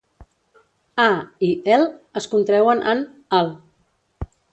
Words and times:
"A" 1.01 1.09
i 1.47 1.49
"el" 1.75 1.85
es 2.21 2.27
contreuen 2.31 2.81
en 2.95 3.05
"al". 3.41 3.53